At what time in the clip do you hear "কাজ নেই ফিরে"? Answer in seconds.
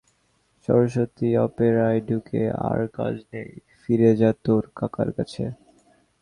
2.97-4.11